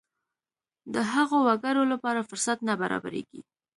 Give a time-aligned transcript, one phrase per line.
[0.93, 3.41] د هغو وګړو لپاره فرصت نه برابرېږي.